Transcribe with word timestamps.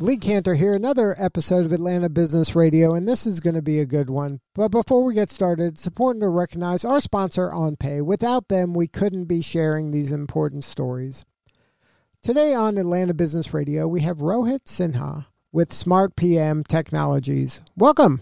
Lee 0.00 0.16
Kantor 0.16 0.54
here, 0.54 0.74
another 0.74 1.16
episode 1.18 1.66
of 1.66 1.72
Atlanta 1.72 2.08
Business 2.08 2.54
Radio, 2.54 2.94
and 2.94 3.08
this 3.08 3.26
is 3.26 3.40
going 3.40 3.56
to 3.56 3.62
be 3.62 3.80
a 3.80 3.84
good 3.86 4.08
one. 4.08 4.38
But 4.54 4.68
before 4.68 5.02
we 5.02 5.12
get 5.12 5.28
started, 5.28 5.72
it's 5.72 5.88
important 5.88 6.22
to 6.22 6.28
recognize 6.28 6.84
our 6.84 7.00
sponsor, 7.00 7.50
OnPay. 7.50 8.02
Without 8.02 8.46
them, 8.46 8.74
we 8.74 8.86
couldn't 8.86 9.24
be 9.24 9.42
sharing 9.42 9.90
these 9.90 10.12
important 10.12 10.62
stories. 10.62 11.24
Today 12.22 12.54
on 12.54 12.78
Atlanta 12.78 13.12
Business 13.12 13.52
Radio, 13.52 13.88
we 13.88 14.02
have 14.02 14.18
Rohit 14.18 14.66
Sinha 14.66 15.26
with 15.50 15.72
Smart 15.72 16.14
PM 16.14 16.62
Technologies. 16.62 17.60
Welcome. 17.76 18.20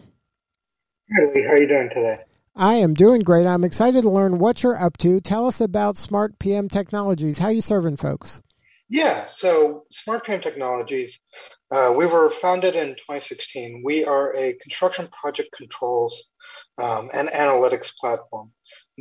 Hi, 1.14 1.30
Lee. 1.34 1.42
How 1.42 1.52
are 1.52 1.60
you 1.60 1.68
doing 1.68 1.90
today? 1.92 2.22
I 2.54 2.76
am 2.76 2.94
doing 2.94 3.20
great. 3.20 3.46
I'm 3.46 3.64
excited 3.64 4.00
to 4.00 4.08
learn 4.08 4.38
what 4.38 4.62
you're 4.62 4.82
up 4.82 4.96
to. 4.98 5.20
Tell 5.20 5.46
us 5.46 5.60
about 5.60 5.98
Smart 5.98 6.38
PM 6.38 6.70
Technologies. 6.70 7.36
How 7.36 7.50
you 7.50 7.60
serving 7.60 7.98
folks? 7.98 8.40
Yeah, 8.88 9.26
so 9.30 9.84
Smart 9.90 10.24
PM 10.24 10.40
Technologies 10.40 11.18
uh, 11.70 11.92
we 11.96 12.06
were 12.06 12.32
founded 12.40 12.76
in 12.76 12.90
2016. 12.90 13.82
We 13.84 14.04
are 14.04 14.34
a 14.36 14.54
construction 14.54 15.08
project 15.08 15.50
controls 15.56 16.22
um, 16.78 17.10
and 17.12 17.28
analytics 17.28 17.90
platform. 18.00 18.52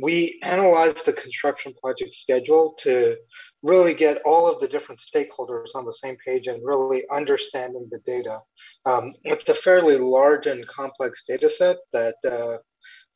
We 0.02 0.38
analyze 0.42 1.02
the 1.02 1.12
construction 1.12 1.72
project 1.80 2.14
schedule 2.14 2.74
to 2.82 3.16
really 3.62 3.94
get 3.94 4.20
all 4.26 4.46
of 4.46 4.60
the 4.60 4.68
different 4.68 5.00
stakeholders 5.00 5.68
on 5.74 5.86
the 5.86 5.96
same 6.02 6.16
page 6.24 6.48
and 6.48 6.64
really 6.64 7.04
understanding 7.10 7.88
the 7.90 8.00
data. 8.06 8.40
Um, 8.84 9.14
it's 9.24 9.48
a 9.48 9.54
fairly 9.54 9.96
large 9.96 10.46
and 10.46 10.66
complex 10.66 11.22
data 11.26 11.48
set 11.48 11.78
that 11.92 12.16
uh, 12.30 12.58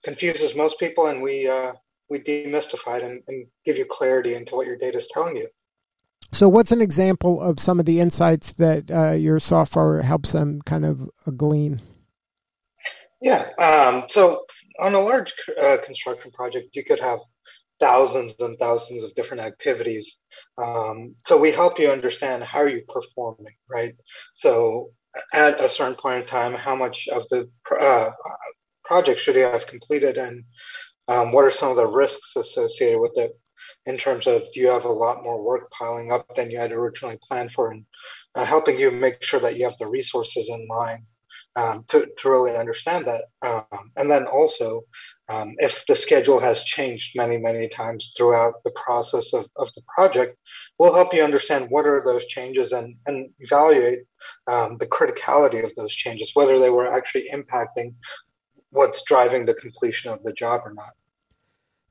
confuses 0.05 0.55
most 0.55 0.79
people, 0.79 1.09
and 1.09 1.21
we 1.21 1.47
uh, 1.49 1.73
we 2.09 2.19
demystify 2.21 2.99
it 2.99 3.05
and, 3.05 3.23
and 3.29 3.47
give 3.65 3.77
you 3.77 3.87
clarity 3.89 4.35
into 4.35 4.57
what 4.57 4.67
your 4.67 4.77
data 4.77 4.99
is 4.99 5.09
telling 5.13 5.37
you. 5.37 5.49
So, 6.33 6.49
what's 6.49 6.71
an 6.71 6.81
example 6.81 7.41
of 7.41 7.59
some 7.59 7.81
of 7.81 7.87
the 7.87 8.01
insights 8.01 8.53
that 8.55 8.91
uh, 8.91 9.13
your 9.13 9.41
software 9.41 10.03
helps 10.03 10.33
them 10.33 10.63
kind 10.63 10.85
of 10.85 11.11
uh, 11.27 11.33
glean? 11.33 11.81
Yeah. 13.21 13.49
Um, 13.59 14.05
so, 14.09 14.45
on 14.81 14.95
a 14.95 15.01
large 15.01 15.35
uh, 15.61 15.79
construction 15.85 16.31
project, 16.31 16.69
you 16.73 16.85
could 16.85 17.01
have 17.01 17.19
thousands 17.81 18.35
and 18.39 18.59
thousands 18.59 19.03
of 19.03 19.15
different 19.17 19.43
activities. 19.43 20.17
Um, 20.57 21.17
so, 21.27 21.37
we 21.37 21.51
help 21.51 21.81
you 21.81 21.91
understand 21.91 22.45
how 22.45 22.61
are 22.61 22.69
you're 22.69 22.83
performing, 22.89 23.55
right? 23.69 23.95
So, 24.39 24.93
at 25.33 25.63
a 25.63 25.69
certain 25.69 25.97
point 25.97 26.23
in 26.23 26.29
time, 26.29 26.55
how 26.55 26.77
much 26.77 27.09
of 27.13 27.25
the 27.31 27.51
uh, 27.81 28.11
project 28.85 29.21
should 29.21 29.35
you 29.35 29.43
have 29.43 29.67
completed, 29.67 30.17
and 30.17 30.45
um, 31.09 31.33
what 31.33 31.45
are 31.45 31.51
some 31.51 31.71
of 31.71 31.77
the 31.77 31.87
risks 31.87 32.37
associated 32.37 33.01
with 33.01 33.13
it? 33.17 33.33
In 33.87 33.97
terms 33.97 34.27
of 34.27 34.43
do 34.53 34.61
you 34.61 34.69
have 34.69 34.85
a 34.85 34.93
lot 34.93 35.23
more 35.23 35.43
work 35.43 35.71
piling 35.71 36.13
up 36.13 36.27
than 36.37 36.51
you 36.51 36.59
had 36.59 36.73
originally 36.73 37.19
planned 37.29 37.53
for 37.53 37.71
and 37.71 37.85
uh, 38.35 38.45
helping 38.45 38.79
you 38.79 38.91
make 38.91 39.23
sure 39.23 39.41
that 39.41 39.57
you 39.57 39.65
have 39.65 39.79
the 39.79 39.87
resources 39.87 40.49
in 40.49 40.67
line 40.69 41.05
um, 41.57 41.85
to, 41.89 42.07
to 42.19 42.31
really 42.31 42.57
understand 42.57 43.07
that. 43.07 43.25
Um, 43.43 43.91
and 43.97 44.11
then 44.11 44.25
also, 44.27 44.83
um, 45.29 45.55
if 45.59 45.83
the 45.89 45.97
schedule 45.97 46.41
has 46.41 46.65
changed 46.65 47.13
many, 47.17 47.39
many 47.39 47.69
times 47.69 48.13
throughout 48.17 48.55
the 48.65 48.71
process 48.73 49.33
of, 49.33 49.47
of 49.57 49.69
the 49.75 49.83
project, 49.95 50.37
we'll 50.79 50.95
help 50.95 51.13
you 51.13 51.23
understand 51.23 51.67
what 51.71 51.87
are 51.87 52.03
those 52.05 52.25
changes 52.27 52.73
and, 52.73 52.97
and 53.07 53.31
evaluate 53.41 54.01
um, 54.47 54.77
the 54.79 54.87
criticality 54.87 55.65
of 55.65 55.73
those 55.77 55.95
changes, 55.95 56.31
whether 56.35 56.59
they 56.59 56.71
were 56.71 56.93
actually 56.93 57.29
impacting 57.33 57.95
what's 58.71 59.03
driving 59.03 59.45
the 59.45 59.55
completion 59.55 60.11
of 60.11 60.23
the 60.23 60.33
job 60.33 60.63
or 60.65 60.73
not. 60.73 60.91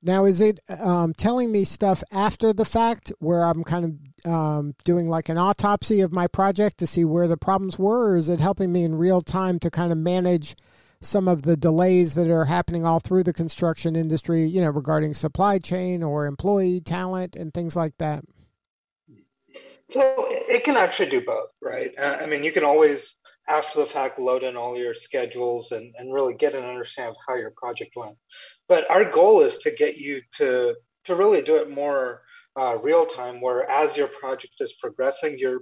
Now, 0.01 0.23
is 0.25 0.39
it 0.39 0.59
um, 0.69 1.13
telling 1.13 1.51
me 1.51 1.65
stuff 1.65 2.03
after 2.11 2.53
the 2.53 2.65
fact 2.65 3.11
where 3.19 3.43
I'm 3.43 3.63
kind 3.63 3.85
of 4.25 4.31
um, 4.31 4.75
doing 4.85 5.07
like 5.07 5.27
an 5.27 5.37
autopsy 5.37 5.99
of 5.99 6.13
my 6.13 6.27
project 6.27 6.77
to 6.77 6.87
see 6.87 7.03
where 7.03 7.27
the 7.27 7.37
problems 7.37 7.77
were, 7.77 8.11
or 8.11 8.15
is 8.15 8.29
it 8.29 8.39
helping 8.39 8.71
me 8.71 8.83
in 8.83 8.95
real 8.95 9.21
time 9.21 9.59
to 9.59 9.69
kind 9.69 9.91
of 9.91 9.97
manage 9.97 10.55
some 11.01 11.27
of 11.27 11.41
the 11.43 11.57
delays 11.57 12.15
that 12.15 12.29
are 12.29 12.45
happening 12.45 12.85
all 12.85 12.99
through 12.99 13.23
the 13.23 13.33
construction 13.33 13.95
industry, 13.95 14.43
you 14.43 14.61
know, 14.61 14.69
regarding 14.69 15.13
supply 15.13 15.59
chain 15.59 16.03
or 16.03 16.25
employee 16.25 16.81
talent 16.81 17.35
and 17.35 17.53
things 17.53 17.75
like 17.75 17.97
that? 17.97 18.23
So 19.89 20.15
it 20.29 20.63
can 20.63 20.77
actually 20.77 21.09
do 21.09 21.21
both, 21.25 21.49
right? 21.61 21.91
Uh, 21.97 22.17
I 22.21 22.25
mean, 22.25 22.43
you 22.43 22.51
can 22.51 22.63
always, 22.63 23.15
after 23.47 23.79
the 23.79 23.87
fact, 23.87 24.19
load 24.19 24.43
in 24.43 24.55
all 24.55 24.77
your 24.77 24.93
schedules 24.93 25.71
and, 25.71 25.93
and 25.97 26.13
really 26.13 26.35
get 26.35 26.53
an 26.53 26.63
understanding 26.63 27.11
of 27.11 27.17
how 27.27 27.35
your 27.35 27.51
project 27.51 27.95
went. 27.95 28.15
But 28.69 28.89
our 28.89 29.03
goal 29.03 29.41
is 29.41 29.57
to 29.57 29.71
get 29.71 29.97
you 29.97 30.21
to 30.37 30.75
to 31.05 31.15
really 31.15 31.41
do 31.41 31.55
it 31.55 31.69
more 31.69 32.21
uh, 32.59 32.77
real 32.77 33.05
time, 33.05 33.41
where 33.41 33.69
as 33.69 33.97
your 33.97 34.07
project 34.07 34.53
is 34.59 34.73
progressing, 34.79 35.37
you're 35.37 35.61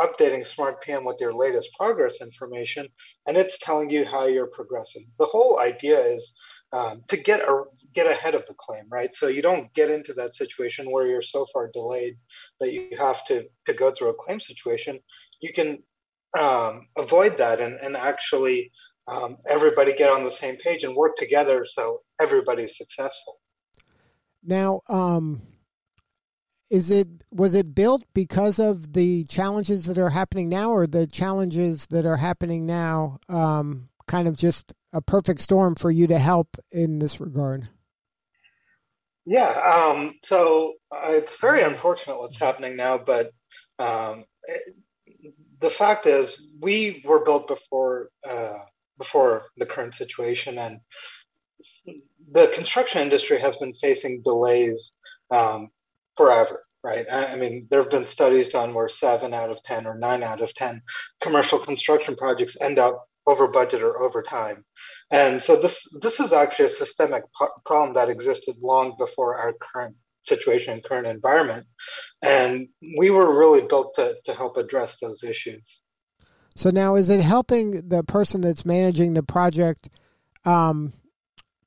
updating 0.00 0.46
Smart 0.46 0.82
PM 0.82 1.04
with 1.04 1.16
your 1.20 1.34
latest 1.34 1.68
progress 1.78 2.16
information, 2.20 2.88
and 3.26 3.36
it's 3.36 3.58
telling 3.60 3.90
you 3.90 4.04
how 4.04 4.26
you're 4.26 4.46
progressing. 4.48 5.06
The 5.18 5.26
whole 5.26 5.60
idea 5.60 6.00
is 6.00 6.32
um, 6.72 7.02
to 7.08 7.16
get 7.16 7.40
a, 7.40 7.64
get 7.94 8.06
ahead 8.06 8.34
of 8.34 8.44
the 8.48 8.54
claim, 8.58 8.84
right? 8.90 9.10
So 9.14 9.26
you 9.28 9.42
don't 9.42 9.72
get 9.74 9.90
into 9.90 10.12
that 10.14 10.34
situation 10.34 10.90
where 10.90 11.06
you're 11.06 11.22
so 11.22 11.46
far 11.52 11.70
delayed 11.72 12.16
that 12.60 12.72
you 12.72 12.90
have 12.98 13.24
to 13.26 13.44
to 13.66 13.74
go 13.74 13.92
through 13.92 14.10
a 14.10 14.14
claim 14.14 14.40
situation. 14.40 14.98
You 15.40 15.52
can 15.52 15.82
um, 16.38 16.86
avoid 16.96 17.38
that 17.38 17.60
and, 17.60 17.78
and 17.82 17.96
actually 17.96 18.70
um, 19.10 19.36
everybody 19.48 19.94
get 19.94 20.10
on 20.10 20.24
the 20.24 20.30
same 20.30 20.56
page 20.56 20.84
and 20.84 20.94
work 20.94 21.16
together 21.16 21.66
so 21.74 22.00
everybody's 22.20 22.76
successful. 22.76 23.40
Now, 24.42 24.80
um, 24.88 25.42
is 26.70 26.90
it 26.90 27.08
was 27.32 27.54
it 27.54 27.74
built 27.74 28.04
because 28.14 28.58
of 28.58 28.92
the 28.92 29.24
challenges 29.24 29.86
that 29.86 29.98
are 29.98 30.10
happening 30.10 30.48
now, 30.48 30.70
or 30.70 30.86
the 30.86 31.06
challenges 31.06 31.86
that 31.86 32.06
are 32.06 32.16
happening 32.16 32.64
now, 32.64 33.18
um, 33.28 33.88
kind 34.06 34.28
of 34.28 34.36
just 34.36 34.72
a 34.92 35.02
perfect 35.02 35.40
storm 35.40 35.74
for 35.74 35.90
you 35.90 36.06
to 36.06 36.18
help 36.18 36.56
in 36.70 37.00
this 37.00 37.20
regard? 37.20 37.68
Yeah, 39.26 39.50
um, 39.50 40.14
so 40.24 40.74
uh, 40.92 41.10
it's 41.10 41.34
very 41.40 41.62
unfortunate 41.62 42.18
what's 42.18 42.38
happening 42.38 42.76
now, 42.76 42.98
but 42.98 43.32
um, 43.78 44.24
it, 44.44 44.74
the 45.60 45.70
fact 45.70 46.06
is, 46.06 46.40
we 46.60 47.02
were 47.04 47.24
built 47.24 47.46
before 47.46 48.08
uh, 48.28 48.58
before 49.00 49.46
the 49.56 49.66
current 49.66 49.94
situation. 49.94 50.58
And 50.58 50.80
the 52.32 52.52
construction 52.54 53.00
industry 53.00 53.40
has 53.40 53.56
been 53.56 53.74
facing 53.82 54.22
delays 54.22 54.92
um, 55.30 55.70
forever, 56.16 56.62
right? 56.84 57.06
I, 57.10 57.32
I 57.32 57.36
mean, 57.36 57.66
there 57.70 57.82
have 57.82 57.90
been 57.90 58.06
studies 58.06 58.50
done 58.50 58.74
where 58.74 58.88
seven 58.88 59.32
out 59.32 59.50
of 59.50 59.62
10 59.64 59.86
or 59.86 59.96
nine 59.98 60.22
out 60.22 60.42
of 60.42 60.54
10 60.54 60.82
commercial 61.22 61.58
construction 61.58 62.14
projects 62.14 62.56
end 62.60 62.78
up 62.78 63.06
over 63.26 63.48
budget 63.48 63.82
or 63.82 63.98
over 64.00 64.22
time. 64.22 64.64
And 65.10 65.42
so 65.42 65.56
this 65.56 65.76
this 66.00 66.20
is 66.20 66.32
actually 66.32 66.66
a 66.66 66.80
systemic 66.82 67.24
problem 67.66 67.94
that 67.94 68.08
existed 68.08 68.56
long 68.60 68.94
before 68.98 69.36
our 69.36 69.54
current 69.54 69.96
situation 70.26 70.74
and 70.74 70.84
current 70.84 71.06
environment. 71.06 71.66
And 72.22 72.68
we 72.98 73.10
were 73.10 73.38
really 73.38 73.62
built 73.62 73.94
to, 73.96 74.14
to 74.26 74.34
help 74.34 74.56
address 74.56 74.96
those 75.00 75.22
issues. 75.24 75.64
So 76.60 76.68
now, 76.68 76.96
is 76.96 77.08
it 77.08 77.22
helping 77.22 77.88
the 77.88 78.04
person 78.04 78.42
that's 78.42 78.66
managing 78.66 79.14
the 79.14 79.22
project 79.22 79.88
um, 80.44 80.92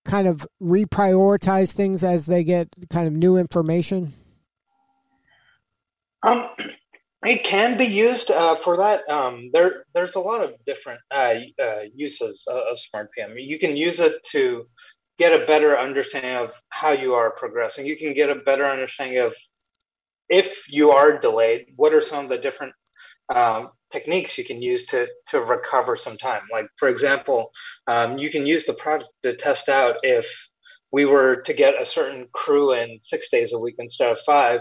kind 0.06 0.28
of 0.28 0.46
reprioritize 0.62 1.72
things 1.72 2.04
as 2.04 2.28
they 2.28 2.44
get 2.44 2.70
kind 2.92 3.08
of 3.08 3.14
new 3.14 3.38
information? 3.38 4.14
Um, 6.22 6.48
it 7.24 7.44
can 7.44 7.76
be 7.76 7.86
used 7.86 8.30
uh, 8.30 8.58
for 8.64 8.78
that. 8.78 9.10
Um, 9.10 9.50
there, 9.52 9.86
there's 9.96 10.14
a 10.14 10.20
lot 10.20 10.44
of 10.44 10.52
different 10.68 11.00
uh, 11.10 11.38
uh, 11.60 11.80
uses 11.96 12.44
of, 12.46 12.78
Smart 12.92 13.10
PM. 13.18 13.36
You 13.36 13.58
can 13.58 13.76
use 13.76 14.00
it 14.00 14.18
to 14.34 14.68
get 15.18 15.34
a 15.34 15.48
better 15.48 15.76
understanding 15.76 16.36
of 16.36 16.52
how 16.70 16.92
you 16.92 17.16
are 17.16 17.32
progressing. 17.32 17.88
You 17.88 17.98
can 17.98 18.14
get 18.14 18.30
a 18.30 18.36
better 18.36 18.68
understanding 18.68 19.18
of 19.18 19.34
if 20.30 20.56
you 20.70 20.92
are 20.92 21.18
delayed, 21.18 21.74
what 21.78 21.96
are 21.96 22.02
some 22.02 22.26
of 22.26 22.30
the 22.30 22.38
different 22.38 22.76
um, 23.34 23.70
techniques 23.94 24.38
you 24.38 24.44
can 24.44 24.62
use 24.62 24.86
to 24.88 25.08
to 25.32 25.42
recover 25.42 25.96
some 25.96 26.18
time. 26.18 26.42
Like 26.52 26.68
for 26.78 26.90
example, 26.90 27.52
um, 27.88 28.18
you 28.18 28.30
can 28.30 28.46
use 28.46 28.66
the 28.66 28.74
product 28.74 29.12
to 29.24 29.38
test 29.38 29.70
out 29.70 29.96
if 30.04 30.26
we 30.92 31.06
were 31.06 31.38
to 31.48 31.54
get 31.54 31.82
a 31.82 31.86
certain 31.86 32.28
crew 32.34 32.74
in 32.74 33.00
six 33.04 33.30
days 33.30 33.54
a 33.54 33.60
week 33.60 33.76
instead 33.80 34.12
of 34.12 34.18
five. 34.26 34.60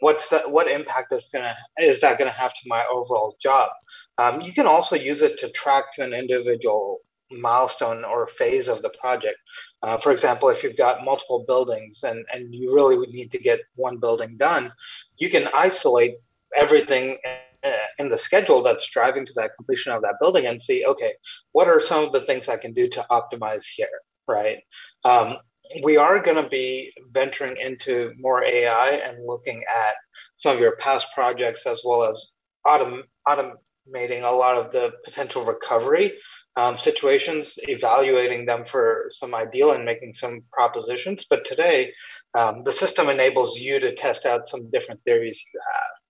What's 0.00 0.28
that? 0.28 0.50
What 0.50 0.68
impact 0.68 1.12
is 1.12 1.28
gonna 1.32 1.54
is 1.78 2.00
that 2.00 2.18
gonna 2.18 2.30
have 2.44 2.52
to 2.52 2.64
my 2.66 2.84
overall 2.92 3.36
job? 3.42 3.70
Um, 4.18 4.40
you 4.42 4.52
can 4.52 4.66
also 4.66 4.96
use 4.96 5.22
it 5.22 5.38
to 5.38 5.50
track 5.50 5.84
to 5.94 6.04
an 6.04 6.12
individual 6.12 6.98
milestone 7.30 8.04
or 8.04 8.28
phase 8.38 8.68
of 8.68 8.82
the 8.82 8.90
project. 9.00 9.38
Uh, 9.82 9.98
for 9.98 10.12
example, 10.12 10.48
if 10.50 10.62
you've 10.62 10.76
got 10.76 11.04
multiple 11.04 11.44
buildings 11.46 11.98
and, 12.02 12.24
and 12.32 12.54
you 12.54 12.74
really 12.74 12.98
would 12.98 13.08
need 13.08 13.32
to 13.32 13.38
get 13.38 13.60
one 13.74 13.98
building 13.98 14.36
done, 14.36 14.70
you 15.16 15.30
can 15.30 15.48
isolate 15.54 16.16
everything 16.56 17.16
in 17.98 18.08
the 18.08 18.18
schedule 18.18 18.62
that's 18.62 18.88
driving 18.92 19.26
to 19.26 19.32
that 19.36 19.52
completion 19.56 19.92
of 19.92 20.02
that 20.02 20.16
building 20.20 20.46
and 20.46 20.62
see, 20.62 20.84
okay, 20.84 21.12
what 21.52 21.68
are 21.68 21.80
some 21.80 22.04
of 22.04 22.12
the 22.12 22.22
things 22.22 22.48
I 22.48 22.56
can 22.56 22.72
do 22.72 22.88
to 22.90 23.06
optimize 23.10 23.64
here, 23.76 23.88
right? 24.28 24.58
Um, 25.04 25.36
we 25.82 25.96
are 25.96 26.20
going 26.20 26.42
to 26.42 26.48
be 26.48 26.92
venturing 27.12 27.56
into 27.56 28.12
more 28.18 28.44
AI 28.44 29.00
and 29.06 29.26
looking 29.26 29.62
at 29.62 29.94
some 30.40 30.54
of 30.54 30.60
your 30.60 30.76
past 30.76 31.06
projects 31.14 31.62
as 31.66 31.80
well 31.84 32.04
as 32.04 32.20
autom- 32.66 33.04
automating 33.26 34.22
a 34.22 34.34
lot 34.34 34.58
of 34.58 34.72
the 34.72 34.90
potential 35.04 35.44
recovery 35.44 36.12
um, 36.56 36.76
situations, 36.76 37.54
evaluating 37.62 38.44
them 38.44 38.64
for 38.70 39.10
some 39.18 39.34
ideal 39.34 39.72
and 39.72 39.84
making 39.84 40.12
some 40.14 40.42
propositions. 40.52 41.24
But 41.28 41.46
today, 41.46 41.92
um, 42.34 42.62
the 42.64 42.72
system 42.72 43.08
enables 43.08 43.58
you 43.58 43.80
to 43.80 43.94
test 43.94 44.26
out 44.26 44.48
some 44.48 44.70
different 44.70 45.02
theories 45.04 45.40
you 45.52 45.60
have. 45.72 46.01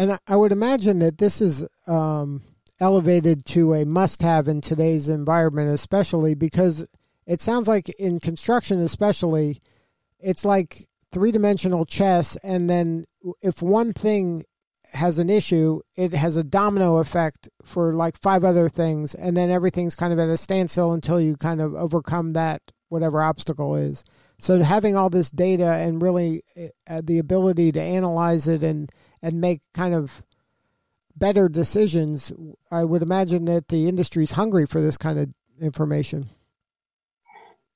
And 0.00 0.18
I 0.26 0.34
would 0.34 0.50
imagine 0.50 1.00
that 1.00 1.18
this 1.18 1.42
is 1.42 1.68
um, 1.86 2.40
elevated 2.80 3.44
to 3.44 3.74
a 3.74 3.84
must 3.84 4.22
have 4.22 4.48
in 4.48 4.62
today's 4.62 5.10
environment, 5.10 5.68
especially 5.68 6.34
because 6.34 6.86
it 7.26 7.42
sounds 7.42 7.68
like 7.68 7.90
in 7.90 8.18
construction, 8.18 8.80
especially, 8.80 9.60
it's 10.18 10.42
like 10.42 10.88
three 11.12 11.32
dimensional 11.32 11.84
chess. 11.84 12.34
And 12.36 12.70
then 12.70 13.04
if 13.42 13.60
one 13.60 13.92
thing 13.92 14.44
has 14.94 15.18
an 15.18 15.28
issue, 15.28 15.82
it 15.96 16.14
has 16.14 16.38
a 16.38 16.44
domino 16.44 16.96
effect 16.96 17.50
for 17.62 17.92
like 17.92 18.18
five 18.22 18.42
other 18.42 18.70
things, 18.70 19.14
and 19.14 19.36
then 19.36 19.50
everything's 19.50 19.94
kind 19.94 20.14
of 20.14 20.18
at 20.18 20.30
a 20.30 20.38
standstill 20.38 20.92
until 20.92 21.20
you 21.20 21.36
kind 21.36 21.60
of 21.60 21.74
overcome 21.74 22.32
that 22.32 22.62
whatever 22.88 23.22
obstacle 23.22 23.76
is. 23.76 24.02
So 24.38 24.62
having 24.62 24.96
all 24.96 25.10
this 25.10 25.30
data 25.30 25.72
and 25.72 26.00
really 26.00 26.42
uh, 26.88 27.02
the 27.04 27.18
ability 27.18 27.72
to 27.72 27.82
analyze 27.82 28.48
it 28.48 28.62
and 28.62 28.90
and 29.22 29.40
make 29.40 29.60
kind 29.74 29.94
of 29.94 30.22
better 31.16 31.48
decisions, 31.48 32.32
I 32.70 32.84
would 32.84 33.02
imagine 33.02 33.44
that 33.46 33.68
the 33.68 33.88
industry's 33.88 34.32
hungry 34.32 34.66
for 34.66 34.80
this 34.80 34.96
kind 34.96 35.18
of 35.18 35.28
information. 35.60 36.30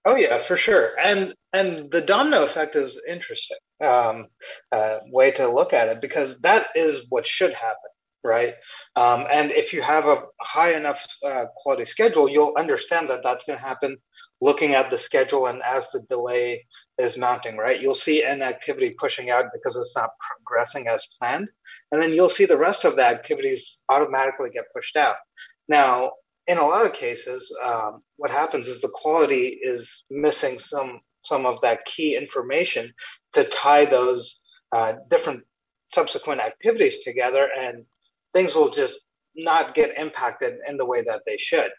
Oh 0.06 0.16
yeah, 0.16 0.42
for 0.42 0.56
sure. 0.56 0.98
And 1.02 1.34
and 1.52 1.90
the 1.90 2.00
domino 2.00 2.44
effect 2.44 2.76
is 2.76 3.00
interesting 3.08 3.56
um, 3.82 4.26
uh, 4.70 4.98
way 5.06 5.30
to 5.32 5.48
look 5.48 5.72
at 5.72 5.88
it 5.88 6.00
because 6.00 6.38
that 6.40 6.66
is 6.74 7.00
what 7.08 7.26
should 7.26 7.54
happen, 7.54 7.90
right? 8.22 8.54
Um, 8.96 9.24
and 9.30 9.50
if 9.50 9.72
you 9.72 9.80
have 9.80 10.04
a 10.06 10.24
high 10.40 10.74
enough 10.74 10.98
uh, 11.26 11.44
quality 11.56 11.86
schedule, 11.86 12.28
you'll 12.28 12.54
understand 12.58 13.08
that 13.08 13.20
that's 13.22 13.44
going 13.44 13.58
to 13.58 13.64
happen. 13.64 13.96
Looking 14.40 14.74
at 14.74 14.90
the 14.90 14.98
schedule 14.98 15.46
and 15.46 15.62
as 15.62 15.84
the 15.92 16.00
delay 16.00 16.66
is 16.98 17.16
mounting, 17.16 17.56
right? 17.56 17.80
You'll 17.80 17.94
see 17.94 18.22
an 18.22 18.42
activity 18.42 18.94
pushing 18.98 19.30
out 19.30 19.46
because 19.52 19.76
it's 19.76 19.92
not 19.96 20.10
progressing 20.20 20.88
as 20.88 21.04
planned, 21.18 21.48
and 21.90 22.00
then 22.00 22.12
you'll 22.12 22.28
see 22.28 22.46
the 22.46 22.56
rest 22.56 22.84
of 22.84 22.96
the 22.96 23.04
activities 23.04 23.78
automatically 23.88 24.50
get 24.50 24.72
pushed 24.74 24.96
out. 24.96 25.16
Now, 25.68 26.12
in 26.46 26.58
a 26.58 26.66
lot 26.66 26.84
of 26.86 26.92
cases, 26.92 27.50
um, 27.64 28.02
what 28.16 28.30
happens 28.30 28.68
is 28.68 28.80
the 28.80 28.88
quality 28.88 29.58
is 29.62 29.88
missing 30.10 30.58
some 30.58 31.00
some 31.24 31.46
of 31.46 31.58
that 31.62 31.84
key 31.86 32.16
information 32.16 32.92
to 33.32 33.48
tie 33.48 33.86
those 33.86 34.38
uh, 34.72 34.92
different 35.08 35.42
subsequent 35.94 36.40
activities 36.40 37.02
together, 37.02 37.48
and 37.58 37.84
things 38.34 38.54
will 38.54 38.70
just 38.70 38.94
not 39.34 39.74
get 39.74 39.96
impacted 39.96 40.54
in 40.68 40.76
the 40.76 40.84
way 40.84 41.02
that 41.02 41.22
they 41.26 41.36
should. 41.38 41.70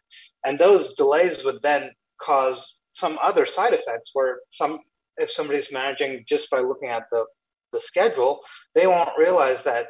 And 0.45 0.57
those 0.57 0.95
delays 0.95 1.44
would 1.44 1.62
then 1.62 1.91
cause 2.21 2.73
some 2.95 3.19
other 3.21 3.45
side 3.45 3.73
effects 3.73 4.12
where 4.13 4.39
some 4.53 4.79
if 5.17 5.31
somebody's 5.31 5.71
managing 5.71 6.23
just 6.27 6.50
by 6.50 6.59
looking 6.59 6.89
at 6.89 7.03
the, 7.12 7.25
the 7.73 7.81
schedule, 7.81 8.41
they 8.73 8.88
won't 8.88 9.09
realize 9.17 9.63
that 9.63 9.88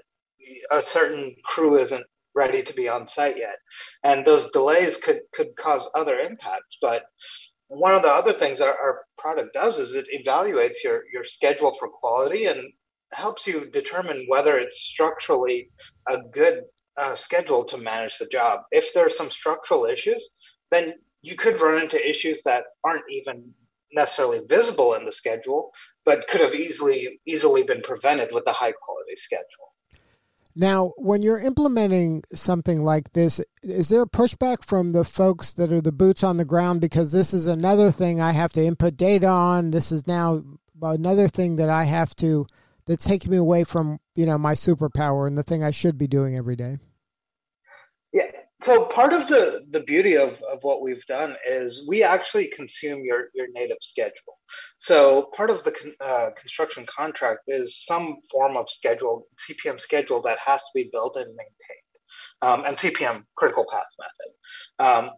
a 0.72 0.84
certain 0.86 1.36
crew 1.44 1.78
isn't 1.80 2.06
ready 2.36 2.62
to 2.62 2.74
be 2.74 2.88
on 2.88 3.08
site 3.08 3.38
yet. 3.38 3.56
And 4.04 4.26
those 4.26 4.50
delays 4.52 4.98
could, 4.98 5.22
could 5.34 5.56
cause 5.58 5.88
other 5.96 6.20
impacts. 6.20 6.78
But 6.82 7.04
one 7.68 7.96
of 7.96 8.04
the 8.04 8.12
other 8.12 8.34
things 8.34 8.62
our, 8.62 8.76
our 8.78 9.06
product 9.18 9.54
does 9.54 9.80
is 9.80 9.96
it 9.96 10.06
evaluates 10.14 10.84
your, 10.84 11.04
your 11.12 11.26
schedule 11.26 11.76
for 11.80 11.88
quality 11.88 12.46
and 12.46 12.62
helps 13.14 13.48
you 13.48 13.70
determine 13.72 14.26
whether 14.28 14.58
it's 14.58 14.80
structurally 14.80 15.70
a 16.10 16.18
good 16.34 16.64
uh, 17.02 17.16
schedule 17.16 17.64
to 17.66 17.78
manage 17.78 18.18
the 18.18 18.28
job. 18.28 18.62
If 18.72 18.94
there's 18.94 19.18
some 19.18 19.32
structural 19.32 19.86
issues, 19.86 20.30
then 20.72 20.94
you 21.22 21.36
could 21.36 21.60
run 21.60 21.82
into 21.82 22.10
issues 22.10 22.42
that 22.46 22.64
aren't 22.84 23.04
even 23.10 23.52
necessarily 23.96 24.42
visible 24.48 24.94
in 24.94 25.06
the 25.06 25.12
schedule, 25.12 25.72
but 26.04 26.28
could 26.28 26.42
have 26.42 26.54
easily 26.54 27.20
easily 27.26 27.64
been 27.64 27.82
prevented 27.82 28.30
with 28.32 28.44
a 28.46 28.54
high 28.54 28.74
quality 28.74 29.16
schedule. 29.18 29.72
Now, 30.58 30.94
when 30.96 31.22
you're 31.22 31.40
implementing 31.40 32.24
something 32.34 32.84
like 32.84 33.12
this, 33.12 33.42
is 33.62 33.90
there 33.90 34.04
a 34.04 34.08
pushback 34.08 34.64
from 34.64 34.94
the 34.94 35.04
folks 35.04 35.54
that 35.54 35.72
are 35.72 35.82
the 35.82 35.92
boots 35.92 36.24
on 36.24 36.38
the 36.38 36.46
ground? 36.46 36.80
Because 36.80 37.12
this 37.12 37.34
is 37.34 37.46
another 37.46 37.92
thing 37.92 38.22
I 38.22 38.32
have 38.32 38.54
to 38.54 38.64
input 38.64 38.96
data 38.96 39.28
on. 39.28 39.72
This 39.72 39.92
is 39.92 40.08
now 40.08 40.44
another 40.82 41.28
thing 41.28 41.58
that 41.58 41.70
I 41.70 41.84
have 41.84 42.16
to, 42.18 42.48
that's 42.86 43.06
taking 43.06 43.32
me 43.32 43.38
away 43.38 43.66
from, 43.66 44.00
you 44.16 44.26
know, 44.26 44.38
my 44.38 44.54
superpower 44.54 45.28
and 45.28 45.38
the 45.38 45.44
thing 45.44 45.64
I 45.64 45.72
should 45.72 45.98
be 45.98 46.08
doing 46.08 46.38
every 46.38 46.56
day. 46.56 46.78
So 48.66 48.86
part 48.86 49.14
of 49.14 49.28
the, 49.28 49.64
the 49.70 49.82
beauty 49.82 50.18
of, 50.18 50.30
of 50.52 50.64
what 50.64 50.82
we've 50.82 51.06
done 51.06 51.36
is 51.48 51.84
we 51.88 52.02
actually 52.02 52.48
consume 52.48 53.04
your, 53.04 53.30
your 53.36 53.46
native 53.54 53.78
schedule. 53.82 54.40
So 54.80 55.30
part 55.38 55.52
of 55.52 55.64
the 55.64 55.74
uh, 56.04 56.32
construction 56.32 56.84
contract 56.88 57.42
is 57.48 57.84
some 57.88 58.18
form 58.32 58.58
of 58.58 58.66
schedule, 58.68 59.28
CPM 59.48 59.80
schedule 59.80 60.24
that 60.24 60.40
has 60.44 60.62
to 60.62 60.72
be 60.74 60.90
built 60.92 61.16
and 61.16 61.28
maintained, 61.28 62.42
um, 62.42 62.64
and 62.66 62.76
CPM 62.78 63.24
critical 63.36 63.68
path 63.70 63.84
method. 64.80 65.08
Um, 65.08 65.12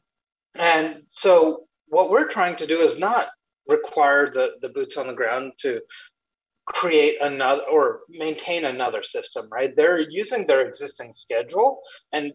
and 0.56 1.04
so 1.16 1.68
what 1.88 2.10
we're 2.10 2.28
trying 2.28 2.58
to 2.58 2.68
do 2.68 2.82
is 2.82 2.98
not 2.98 3.30
require 3.66 4.30
the, 4.30 4.56
the 4.62 4.70
boots 4.70 4.98
on 4.98 5.08
the 5.08 5.14
ground 5.14 5.54
to 5.62 5.80
create 6.66 7.16
another 7.22 7.62
or 7.72 8.02
maintain 8.10 8.66
another 8.66 9.04
system, 9.04 9.48
right? 9.50 9.74
They're 9.74 10.02
using 10.02 10.46
their 10.46 10.68
existing 10.68 11.14
schedule 11.14 11.80
and 12.12 12.34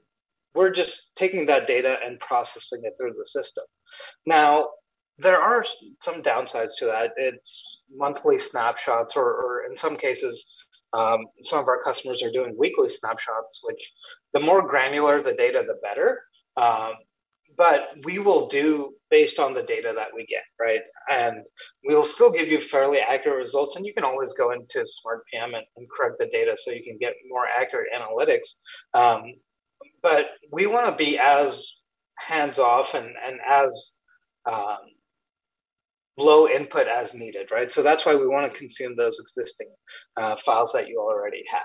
we're 0.54 0.70
just 0.70 1.00
taking 1.16 1.46
that 1.46 1.66
data 1.66 1.96
and 2.04 2.19
processing 2.20 2.81
it 2.84 2.94
through 2.99 3.14
the 3.19 3.26
system. 3.26 3.64
Now, 4.26 4.69
there 5.19 5.40
are 5.40 5.64
some 6.02 6.22
downsides 6.22 6.76
to 6.78 6.87
that. 6.87 7.10
It's 7.16 7.78
monthly 7.94 8.38
snapshots, 8.38 9.15
or, 9.17 9.24
or 9.24 9.65
in 9.70 9.77
some 9.77 9.96
cases, 9.96 10.44
um, 10.93 11.20
some 11.46 11.58
of 11.58 11.69
our 11.69 11.82
customers 11.82 12.22
are 12.22 12.32
doing 12.32 12.55
weekly 12.58 12.88
snapshots, 12.88 13.60
which 13.62 13.81
the 14.34 14.41
more 14.41 14.67
granular 14.67 15.22
the 15.22 15.32
data, 15.32 15.62
the 15.67 15.79
better. 15.82 16.22
Um, 16.56 16.94
but 17.56 17.88
we 18.05 18.19
will 18.19 18.48
do 18.48 18.94
based 19.10 19.38
on 19.38 19.53
the 19.53 19.62
data 19.62 19.93
that 19.94 20.08
we 20.15 20.27
get, 20.27 20.43
right? 20.58 20.81
And 21.10 21.43
we 21.86 21.94
will 21.94 22.05
still 22.06 22.31
give 22.31 22.48
you 22.48 22.60
fairly 22.60 22.98
accurate 22.98 23.38
results. 23.38 23.77
And 23.77 23.84
you 23.84 23.93
can 23.93 24.05
always 24.05 24.32
go 24.32 24.53
into 24.53 24.86
Smart 25.03 25.22
PM 25.32 25.55
and, 25.55 25.65
and 25.77 25.86
correct 25.91 26.17
the 26.19 26.27
data 26.27 26.56
so 26.62 26.70
you 26.70 26.82
can 26.82 26.96
get 26.98 27.12
more 27.29 27.44
accurate 27.46 27.88
analytics. 27.94 28.48
Um, 28.94 29.34
but 30.03 30.27
we 30.51 30.67
want 30.67 30.87
to 30.87 31.05
be 31.05 31.19
as 31.19 31.71
hands 32.17 32.59
off 32.59 32.94
and, 32.94 33.06
and 33.06 33.41
as 33.49 33.91
um, 34.47 34.79
low 36.17 36.49
input 36.49 36.87
as 36.87 37.15
needed, 37.15 37.51
right? 37.51 37.73
So 37.73 37.82
that's 37.82 38.05
why 38.05 38.15
we 38.15 38.27
want 38.27 38.53
to 38.53 38.59
consume 38.59 38.97
those 38.97 39.19
existing 39.21 39.69
uh, 40.17 40.37
files 40.44 40.73
that 40.73 40.89
you 40.89 41.01
already 41.01 41.44
have. 41.51 41.63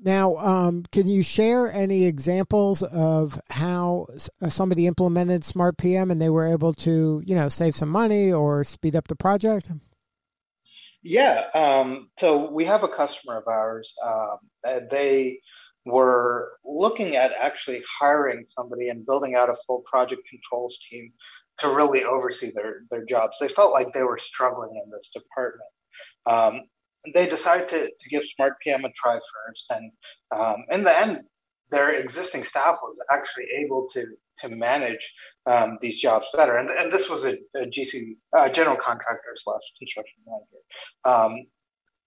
Now, 0.00 0.36
um, 0.36 0.84
can 0.92 1.08
you 1.08 1.24
share 1.24 1.72
any 1.72 2.04
examples 2.04 2.84
of 2.84 3.40
how 3.50 4.06
uh, 4.40 4.48
somebody 4.48 4.86
implemented 4.86 5.42
Smart 5.42 5.76
PM 5.76 6.12
and 6.12 6.22
they 6.22 6.28
were 6.28 6.46
able 6.46 6.72
to, 6.74 7.20
you 7.26 7.34
know, 7.34 7.48
save 7.48 7.74
some 7.74 7.88
money 7.88 8.32
or 8.32 8.62
speed 8.62 8.94
up 8.94 9.08
the 9.08 9.16
project? 9.16 9.70
Yeah. 11.02 11.46
Um, 11.52 12.10
so 12.20 12.50
we 12.50 12.64
have 12.66 12.84
a 12.84 12.88
customer 12.88 13.38
of 13.38 13.48
ours. 13.48 13.92
Um, 14.04 14.38
they 14.88 15.40
were 15.88 16.52
looking 16.64 17.16
at 17.16 17.32
actually 17.40 17.82
hiring 18.00 18.46
somebody 18.56 18.88
and 18.88 19.06
building 19.06 19.34
out 19.34 19.50
a 19.50 19.56
full 19.66 19.82
project 19.90 20.22
controls 20.28 20.78
team 20.90 21.12
to 21.60 21.68
really 21.68 22.04
oversee 22.04 22.52
their, 22.54 22.82
their 22.90 23.04
jobs. 23.04 23.36
They 23.40 23.48
felt 23.48 23.72
like 23.72 23.92
they 23.92 24.02
were 24.02 24.18
struggling 24.18 24.80
in 24.82 24.90
this 24.90 25.08
department. 25.14 25.70
Um, 26.26 26.68
they 27.14 27.28
decided 27.28 27.68
to, 27.68 27.86
to 27.86 28.08
give 28.10 28.22
Smart 28.36 28.54
PM 28.62 28.84
a 28.84 28.90
try 29.02 29.14
first. 29.14 29.64
And 29.70 29.92
um, 30.34 30.64
in 30.70 30.84
the 30.84 30.96
end, 30.96 31.20
their 31.70 31.94
existing 31.94 32.44
staff 32.44 32.76
was 32.82 32.96
actually 33.10 33.46
able 33.58 33.88
to, 33.92 34.06
to 34.40 34.48
manage 34.48 35.12
um, 35.46 35.78
these 35.82 36.00
jobs 36.00 36.26
better. 36.34 36.58
And, 36.58 36.70
and 36.70 36.92
this 36.92 37.08
was 37.08 37.24
a, 37.24 37.38
a 37.56 37.66
GC, 37.66 38.16
uh, 38.36 38.48
general 38.50 38.76
contractor 38.76 39.34
slash 39.36 39.60
construction 39.78 40.20
manager. 40.26 40.62
Um, 41.04 41.46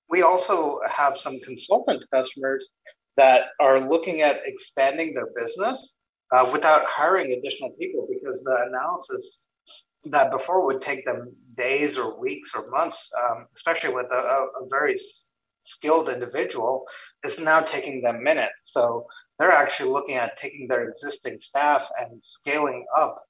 we 0.10 0.22
also 0.22 0.80
have 0.90 1.18
some 1.18 1.40
consultant 1.40 2.04
customers 2.14 2.68
that 3.18 3.48
are 3.60 3.80
looking 3.80 4.22
at 4.22 4.42
expanding 4.46 5.14
their 5.14 5.28
business 5.38 5.92
uh, 6.32 6.50
without 6.52 6.84
hiring 6.86 7.34
additional 7.34 7.72
people 7.72 8.08
because 8.10 8.42
the 8.44 8.66
analysis 8.68 9.38
that 10.06 10.32
before 10.32 10.66
would 10.66 10.82
take 10.82 11.06
them 11.06 11.34
days 11.56 11.98
or 11.98 12.20
weeks 12.20 12.52
or 12.56 12.70
months, 12.70 12.98
um, 13.24 13.46
especially 13.56 13.94
with 13.94 14.08
a, 14.12 14.16
a, 14.16 14.68
very 14.70 15.00
skilled 15.66 16.10
individual, 16.10 16.86
is 17.24 17.38
now 17.38 17.60
taking 17.62 18.02
them 18.02 18.24
minutes. 18.24 18.54
So 18.68 19.06
they're 19.38 19.52
actually 19.52 19.92
looking 19.92 20.16
at 20.16 20.40
taking 20.40 20.68
their 20.68 20.90
existing 20.90 21.38
staff 21.42 21.84
and 22.00 22.22
scaling 22.24 22.86
up 22.98 23.24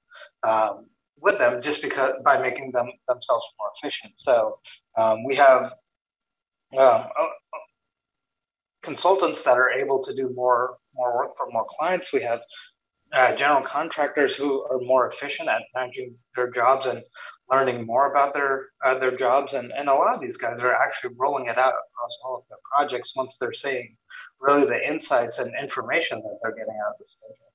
um, 0.46 0.86
with 1.20 1.38
them 1.38 1.60
just 1.60 1.82
because 1.82 2.14
by 2.24 2.40
making 2.40 2.72
them 2.72 2.90
themselves 3.06 3.44
more 3.58 3.70
efficient. 3.76 4.14
So 4.18 4.58
um, 4.96 5.24
we 5.24 5.34
have 5.36 5.72
um, 6.78 7.04
consultants 8.82 9.42
that 9.44 9.56
are 9.56 9.70
able 9.70 10.02
to 10.04 10.14
do 10.14 10.30
more 10.34 10.76
more 10.94 11.16
work 11.16 11.36
for 11.36 11.50
more 11.50 11.66
clients. 11.78 12.12
We 12.12 12.22
have 12.22 12.40
uh, 13.12 13.34
general 13.36 13.62
contractors 13.62 14.34
who 14.34 14.62
are 14.70 14.80
more 14.80 15.10
efficient 15.10 15.48
at 15.48 15.62
managing 15.74 16.14
their 16.34 16.50
jobs 16.50 16.86
and 16.86 17.02
learning 17.50 17.84
more 17.86 18.10
about 18.10 18.34
their 18.34 18.68
uh, 18.84 18.98
their 18.98 19.16
jobs. 19.16 19.52
And, 19.52 19.72
and 19.72 19.88
a 19.88 19.94
lot 19.94 20.14
of 20.14 20.20
these 20.20 20.36
guys 20.36 20.60
are 20.60 20.74
actually 20.74 21.14
rolling 21.18 21.46
it 21.46 21.58
out 21.58 21.74
across 21.74 22.16
all 22.24 22.36
of 22.38 22.44
their 22.48 22.58
projects 22.70 23.12
once 23.14 23.36
they're 23.40 23.52
seeing 23.52 23.96
really 24.40 24.66
the 24.66 24.86
insights 24.86 25.38
and 25.38 25.52
information 25.60 26.18
that 26.18 26.38
they're 26.42 26.52
getting 26.52 26.78
out 26.86 26.94
of 26.94 26.98
the 26.98 27.04
schedule. 27.08 27.51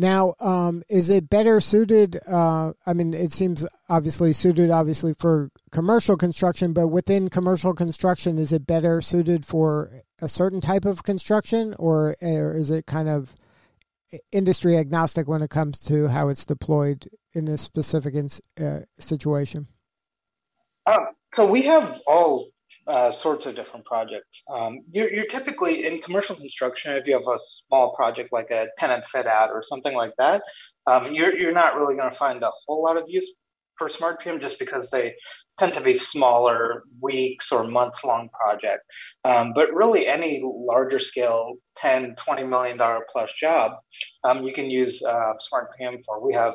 Now, 0.00 0.34
um, 0.38 0.84
is 0.88 1.10
it 1.10 1.28
better 1.28 1.60
suited? 1.60 2.20
Uh, 2.30 2.72
I 2.86 2.92
mean, 2.92 3.12
it 3.12 3.32
seems 3.32 3.66
obviously 3.88 4.32
suited, 4.32 4.70
obviously 4.70 5.12
for 5.12 5.50
commercial 5.72 6.16
construction, 6.16 6.72
but 6.72 6.86
within 6.86 7.28
commercial 7.28 7.74
construction, 7.74 8.38
is 8.38 8.52
it 8.52 8.64
better 8.64 9.02
suited 9.02 9.44
for 9.44 9.90
a 10.20 10.28
certain 10.28 10.60
type 10.60 10.84
of 10.84 11.02
construction, 11.02 11.74
or, 11.80 12.14
or 12.22 12.54
is 12.54 12.70
it 12.70 12.86
kind 12.86 13.08
of 13.08 13.34
industry 14.30 14.76
agnostic 14.76 15.26
when 15.26 15.42
it 15.42 15.50
comes 15.50 15.80
to 15.80 16.06
how 16.06 16.28
it's 16.28 16.46
deployed 16.46 17.08
in 17.34 17.48
a 17.48 17.58
specific 17.58 18.14
uh, 18.60 18.80
situation? 19.00 19.66
Um, 20.86 21.08
so 21.34 21.44
we 21.44 21.62
have 21.62 22.00
all 22.06 22.50
uh, 22.88 23.12
sorts 23.12 23.46
of 23.46 23.54
different 23.54 23.84
projects. 23.84 24.42
Um, 24.50 24.80
you're, 24.90 25.12
you're, 25.12 25.26
typically 25.26 25.86
in 25.86 26.00
commercial 26.00 26.34
construction, 26.34 26.92
if 26.92 27.06
you 27.06 27.12
have 27.14 27.26
a 27.28 27.38
small 27.68 27.94
project 27.94 28.32
like 28.32 28.50
a 28.50 28.66
tenant 28.78 29.04
fit 29.12 29.26
out 29.26 29.50
or 29.50 29.62
something 29.68 29.94
like 29.94 30.12
that, 30.18 30.42
um, 30.86 31.12
you're, 31.12 31.36
you're 31.36 31.52
not 31.52 31.76
really 31.76 31.96
going 31.96 32.10
to 32.10 32.16
find 32.16 32.42
a 32.42 32.50
whole 32.66 32.82
lot 32.82 32.96
of 32.96 33.04
use 33.06 33.28
for 33.76 33.88
Smart 33.88 34.20
PM 34.20 34.40
just 34.40 34.58
because 34.58 34.90
they 34.90 35.14
tend 35.58 35.74
to 35.74 35.80
be 35.80 35.96
smaller, 35.96 36.84
weeks 37.00 37.50
or 37.52 37.64
months 37.64 38.04
long 38.04 38.28
project. 38.30 38.82
Um, 39.24 39.52
but 39.54 39.72
really, 39.72 40.06
any 40.06 40.42
larger 40.44 40.98
scale 40.98 41.54
10, 41.78 42.16
20 42.24 42.44
million 42.44 42.76
dollar 42.76 43.06
plus 43.10 43.30
job, 43.40 43.72
um, 44.24 44.44
you 44.44 44.52
can 44.52 44.70
use 44.70 45.02
uh, 45.02 45.32
Smart 45.48 45.76
PM 45.76 46.02
for. 46.04 46.24
We 46.24 46.34
have 46.34 46.54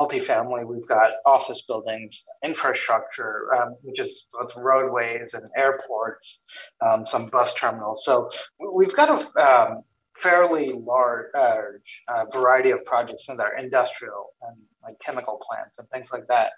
multifamily, 0.00 0.66
we've 0.66 0.86
got 0.88 1.10
office 1.26 1.62
buildings, 1.66 2.24
infrastructure, 2.44 3.54
um, 3.54 3.76
which 3.82 4.00
is 4.00 4.24
both 4.32 4.50
roadways 4.56 5.34
and 5.34 5.44
airports, 5.56 6.38
um, 6.80 7.06
some 7.06 7.28
bus 7.28 7.52
terminals. 7.54 8.02
So 8.04 8.30
we've 8.74 8.94
got 8.94 9.08
a 9.36 9.70
um, 9.70 9.82
fairly 10.20 10.72
large 10.72 11.26
uh, 11.34 12.24
variety 12.32 12.70
of 12.70 12.84
projects 12.84 13.24
in 13.28 13.36
there, 13.36 13.56
industrial 13.58 14.30
and 14.42 14.56
like 14.82 14.94
chemical 15.04 15.38
plants 15.46 15.76
and 15.78 15.88
things 15.90 16.08
like 16.12 16.26
that. 16.28 16.50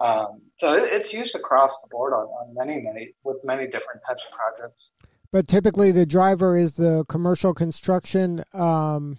Um, 0.00 0.40
so 0.60 0.72
it, 0.72 0.92
it's 0.92 1.12
used 1.12 1.34
across 1.34 1.72
the 1.82 1.88
board 1.90 2.12
on, 2.12 2.24
on 2.26 2.54
many, 2.54 2.80
many, 2.80 3.14
with 3.22 3.36
many 3.44 3.66
different 3.66 4.00
types 4.06 4.22
of 4.28 4.36
projects. 4.36 4.82
But 5.30 5.46
typically, 5.46 5.92
the 5.92 6.06
driver 6.06 6.56
is 6.56 6.76
the 6.76 7.04
commercial 7.08 7.52
construction 7.52 8.42
um, 8.54 9.18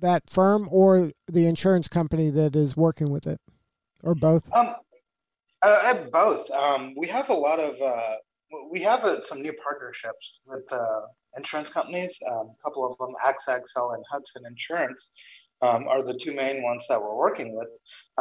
that 0.00 0.28
firm 0.28 0.68
or 0.70 1.12
the 1.26 1.46
insurance 1.46 1.88
company 1.88 2.30
that 2.30 2.56
is 2.56 2.76
working 2.76 3.10
with 3.10 3.26
it, 3.26 3.40
or 4.02 4.14
both? 4.14 4.52
Um, 4.52 4.74
uh, 5.62 6.04
both. 6.12 6.50
Um, 6.50 6.94
we 6.96 7.06
have 7.08 7.28
a 7.28 7.34
lot 7.34 7.60
of 7.60 7.80
uh, 7.80 8.16
we 8.70 8.80
have 8.82 9.04
uh, 9.04 9.22
some 9.24 9.42
new 9.42 9.52
partnerships 9.62 10.40
with 10.46 10.64
uh, 10.72 11.02
insurance 11.36 11.68
companies. 11.68 12.12
Um, 12.30 12.52
a 12.58 12.62
couple 12.62 12.90
of 12.90 12.98
them, 12.98 13.14
AXA 13.24 13.60
XL 13.68 13.90
and 13.90 14.04
Hudson 14.10 14.42
Insurance, 14.46 15.00
um, 15.62 15.86
are 15.86 16.02
the 16.02 16.18
two 16.22 16.34
main 16.34 16.62
ones 16.62 16.84
that 16.88 17.00
we're 17.00 17.16
working 17.16 17.56
with. 17.56 17.68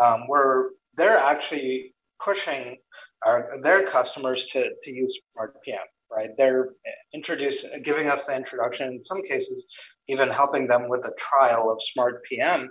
Um, 0.02 0.28
where 0.28 0.72
they're 0.96 1.18
actually 1.18 1.94
pushing 2.24 2.78
our, 3.26 3.58
their 3.64 3.88
customers 3.88 4.46
to 4.48 4.70
to 4.84 4.92
use 4.92 5.18
Smart 5.34 5.62
PM. 5.64 5.80
Right, 6.12 6.30
they're 6.38 6.70
introducing, 7.14 7.70
giving 7.84 8.08
us 8.10 8.26
the 8.26 8.36
introduction. 8.36 8.88
In 8.88 9.06
some 9.06 9.22
cases, 9.22 9.64
even 10.10 10.30
helping 10.30 10.68
them 10.68 10.90
with 10.90 11.06
a 11.06 11.14
trial 11.18 11.72
of 11.72 11.80
Smart 11.94 12.24
PM, 12.26 12.70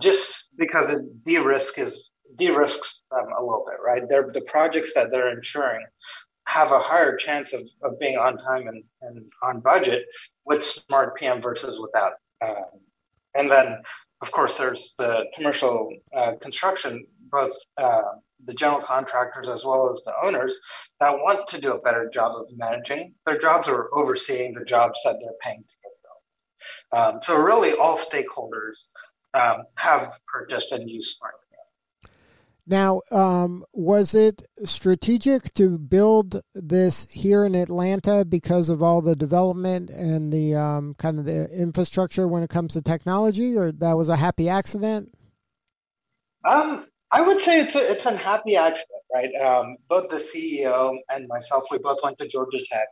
just 0.00 0.44
because 0.56 0.90
it 0.90 1.24
de-risk 1.24 1.78
is 1.78 2.08
de-risks 2.36 3.00
them 3.10 3.26
a 3.38 3.42
little 3.42 3.64
bit, 3.68 3.78
right? 3.84 4.08
They're, 4.08 4.30
the 4.32 4.42
projects 4.42 4.92
that 4.94 5.10
they're 5.10 5.36
insuring 5.36 5.84
have 6.46 6.72
a 6.72 6.78
higher 6.78 7.16
chance 7.16 7.52
of, 7.52 7.62
of 7.82 7.98
being 7.98 8.16
on 8.16 8.38
time 8.38 8.68
and, 8.68 8.82
and 9.02 9.26
on 9.42 9.60
budget 9.60 10.04
with 10.46 10.64
Smart 10.64 11.16
PM 11.16 11.42
versus 11.42 11.78
without. 11.80 12.12
Um, 12.44 12.80
and 13.34 13.50
then, 13.50 13.82
of 14.22 14.30
course, 14.30 14.54
there's 14.56 14.94
the 14.98 15.24
commercial 15.36 15.90
uh, 16.16 16.32
construction, 16.40 17.06
both 17.30 17.52
uh, 17.76 18.02
the 18.46 18.54
general 18.54 18.80
contractors 18.80 19.48
as 19.48 19.64
well 19.64 19.92
as 19.92 20.00
the 20.04 20.12
owners 20.22 20.56
that 21.00 21.12
want 21.12 21.48
to 21.48 21.60
do 21.60 21.72
a 21.72 21.78
better 21.78 22.08
job 22.12 22.32
of 22.36 22.46
managing 22.56 23.12
their 23.26 23.38
jobs 23.38 23.68
or 23.68 23.90
overseeing 23.92 24.54
the 24.54 24.64
jobs 24.64 24.98
that 25.04 25.16
they're 25.20 25.32
paying 25.42 25.64
um, 26.92 27.20
so 27.22 27.36
really, 27.36 27.72
all 27.72 27.98
stakeholders 27.98 28.74
um, 29.34 29.64
have 29.76 30.12
purchased 30.26 30.72
and 30.72 30.88
used 30.88 31.16
Smart 31.16 31.34
Now, 32.66 33.02
um, 33.10 33.64
was 33.72 34.14
it 34.14 34.42
strategic 34.64 35.52
to 35.54 35.78
build 35.78 36.40
this 36.54 37.10
here 37.10 37.44
in 37.44 37.54
Atlanta 37.54 38.24
because 38.24 38.68
of 38.68 38.82
all 38.82 39.02
the 39.02 39.16
development 39.16 39.90
and 39.90 40.32
the 40.32 40.54
um, 40.54 40.94
kind 40.94 41.18
of 41.18 41.24
the 41.24 41.48
infrastructure 41.50 42.26
when 42.26 42.42
it 42.42 42.50
comes 42.50 42.74
to 42.74 42.82
technology, 42.82 43.56
or 43.56 43.72
that 43.72 43.96
was 43.96 44.08
a 44.08 44.16
happy 44.16 44.48
accident? 44.48 45.12
Um, 46.44 46.86
I 47.10 47.22
would 47.22 47.42
say 47.42 47.60
it's 47.60 47.74
a, 47.74 47.90
it's 47.90 48.06
a 48.06 48.16
happy 48.16 48.56
accident, 48.56 49.02
right? 49.12 49.34
Um, 49.34 49.76
both 49.88 50.08
the 50.08 50.16
CEO 50.16 50.96
and 51.08 51.26
myself, 51.28 51.64
we 51.70 51.78
both 51.78 51.98
went 52.02 52.18
to 52.18 52.28
Georgia 52.28 52.58
Tech. 52.70 52.88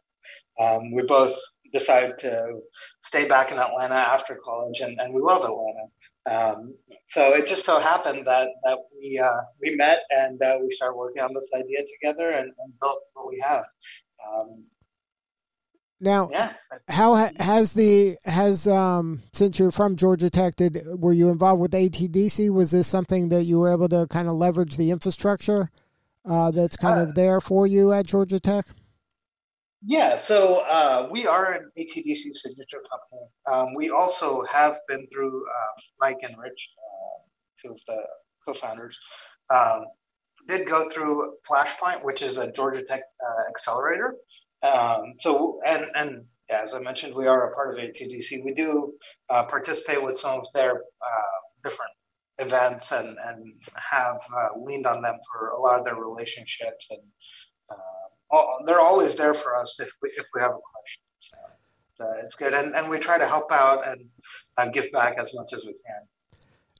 Um, 0.59 0.91
we 0.91 1.03
both 1.03 1.37
decided 1.73 2.19
to 2.21 2.61
stay 3.07 3.27
back 3.27 3.53
in 3.53 3.59
Atlanta 3.59 3.95
after 3.95 4.39
college, 4.45 4.81
and, 4.81 4.99
and 5.01 5.15
we 5.15 5.23
love 5.23 5.43
Atlanta. 5.43 5.87
Um, 6.29 6.75
so 7.11 7.35
it 7.35 7.47
just 7.47 7.65
so 7.65 7.79
happened 7.79 8.27
that 8.27 8.49
that 8.65 8.79
we 8.93 9.19
uh, 9.19 9.43
we 9.61 9.77
met 9.77 10.01
and 10.11 10.43
uh, 10.43 10.57
we 10.61 10.75
started 10.75 10.97
working 10.97 11.23
on 11.23 11.33
this 11.33 11.49
idea 11.55 11.79
together 12.01 12.31
and, 12.31 12.53
and 12.59 12.81
built 12.81 12.99
what 13.15 13.29
we 13.29 13.41
have. 13.47 13.65
Um, 14.29 14.65
now, 16.01 16.29
yeah. 16.31 16.53
how 16.89 17.15
has 17.39 17.75
the 17.75 18.17
has 18.25 18.67
um 18.67 19.23
since 19.33 19.59
you're 19.59 19.71
from 19.71 19.97
Georgia 19.97 20.29
Tech, 20.29 20.57
did 20.57 20.83
were 21.01 21.13
you 21.13 21.31
involved 21.31 21.61
with 21.61 21.71
ATDC? 21.71 22.53
Was 22.53 22.73
this 22.73 22.87
something 22.89 23.29
that 23.31 23.45
you 23.45 23.59
were 23.59 23.73
able 23.73 23.89
to 23.89 24.07
kind 24.09 24.29
of 24.29 24.35
leverage 24.35 24.77
the 24.77 24.91
infrastructure 24.91 25.71
uh, 26.25 26.51
that's 26.51 26.77
kind 26.77 26.99
uh, 26.99 27.05
of 27.05 27.15
there 27.15 27.41
for 27.41 27.67
you 27.67 27.93
at 27.93 28.07
Georgia 28.07 28.41
Tech? 28.41 28.67
Yeah, 29.89 30.19
so 30.19 30.57
uh, 30.63 31.09
we 31.13 31.29
are 31.29 31.53
an 31.53 31.71
ATDC 31.79 32.35
signature 32.35 32.83
company. 32.91 33.29
Um, 33.53 33.75
we 33.75 33.91
also 33.91 34.43
have 34.53 34.79
been 34.89 35.07
through 35.13 35.45
uh, 35.47 35.81
Mike 36.01 36.19
and 36.23 36.37
Rich, 36.37 36.59
uh, 36.79 37.23
two 37.63 37.73
of 37.75 37.79
the 37.87 38.03
co-founders, 38.45 38.97
um, 39.51 39.85
did 40.49 40.67
go 40.67 40.89
through 40.89 41.35
Flashpoint, 41.49 42.03
which 42.03 42.21
is 42.21 42.37
a 42.37 42.51
Georgia 42.51 42.83
Tech 42.83 43.03
uh, 43.25 43.49
accelerator. 43.49 44.17
Um, 44.65 45.15
so, 45.21 45.61
and 45.65 45.87
and 45.95 46.25
as 46.51 46.75
I 46.75 46.81
mentioned, 46.81 47.15
we 47.15 47.29
are 47.29 47.53
a 47.53 47.55
part 47.55 47.73
of 47.73 47.85
ATDC. 47.85 48.45
We 48.45 48.55
do 48.55 48.93
uh, 49.31 49.45
participate 49.45 50.03
with 50.03 50.19
some 50.19 50.41
of 50.41 50.47
their 50.53 50.73
uh, 50.73 51.39
different 51.63 51.93
events 52.39 52.91
and 52.91 53.17
and 53.25 53.53
have 53.93 54.19
leaned 54.61 54.87
on 54.87 55.01
them 55.01 55.19
for 55.33 55.51
a 55.51 55.61
lot 55.61 55.79
of 55.79 55.85
their 55.85 55.95
relationships 55.95 56.87
and 56.91 57.01
they're 58.67 58.81
always 58.81 59.15
there 59.15 59.35
for 59.35 59.57
us 59.57 59.75
if 59.79 59.89
we, 60.03 60.11
if 60.17 60.27
we 60.35 60.41
have 60.41 60.53
a 60.53 60.61
question. 60.73 61.03
So, 61.99 62.05
uh, 62.05 62.25
it's 62.25 62.37
good, 62.37 62.55
and, 62.55 62.75
and 62.75 62.89
we 62.89 62.99
try 62.99 63.19
to 63.19 63.27
help 63.27 63.51
out 63.53 63.87
and 63.89 64.07
uh, 64.59 64.69
give 64.69 64.91
back 64.93 65.17
as 65.19 65.29
much 65.35 65.53
as 65.53 65.63
we 65.65 65.73
can. 65.73 66.03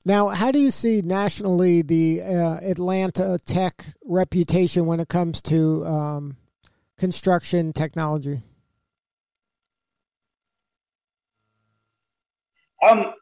Now, 0.05 0.29
how 0.29 0.51
do 0.51 0.59
you 0.59 0.71
see 0.71 1.01
nationally 1.01 1.81
the 1.81 2.21
uh, 2.21 2.59
Atlanta 2.61 3.37
tech 3.45 3.85
reputation 4.05 4.85
when 4.85 4.99
it 4.99 5.09
comes 5.09 5.41
to 5.43 5.85
um, 5.85 6.37
construction 6.97 7.73
technology? 7.73 8.41
Um, 12.87 13.13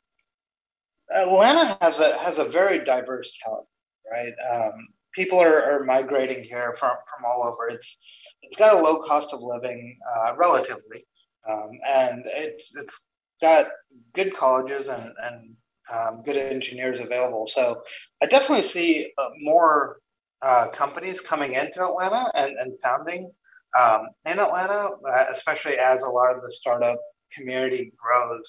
Atlanta 1.15 1.77
has 1.81 1.97
a 1.97 2.17
has 2.19 2.37
a 2.37 2.45
very 2.45 2.83
diverse 2.83 3.31
talent, 3.43 3.67
right? 4.11 4.33
Um, 4.53 4.87
people 5.15 5.41
are, 5.41 5.63
are 5.63 5.83
migrating 5.83 6.43
here 6.43 6.75
from, 6.79 6.91
from 6.91 7.25
all 7.25 7.43
over. 7.47 7.69
It's 7.69 7.97
it's 8.41 8.57
got 8.57 8.75
a 8.75 8.79
low 8.79 9.01
cost 9.07 9.29
of 9.33 9.41
living 9.41 9.97
uh, 10.15 10.35
relatively, 10.35 11.05
um, 11.49 11.71
and 11.87 12.23
it's 12.25 12.69
it's 12.75 12.99
got 13.41 13.67
good 14.13 14.35
colleges 14.35 14.87
and, 14.87 15.11
and 15.23 15.55
um, 15.93 16.23
good 16.23 16.37
engineers 16.37 16.99
available. 16.99 17.49
So 17.53 17.81
I 18.21 18.27
definitely 18.27 18.67
see 18.67 19.11
uh, 19.17 19.29
more 19.41 19.97
uh, 20.41 20.69
companies 20.69 21.21
coming 21.21 21.53
into 21.53 21.83
Atlanta 21.83 22.31
and, 22.35 22.57
and 22.57 22.73
founding 22.83 23.31
um, 23.79 24.07
in 24.25 24.39
Atlanta, 24.39 24.89
uh, 25.07 25.25
especially 25.31 25.77
as 25.77 26.01
a 26.01 26.07
lot 26.07 26.35
of 26.35 26.41
the 26.41 26.51
startup 26.51 26.99
community 27.35 27.91
grows. 27.97 28.45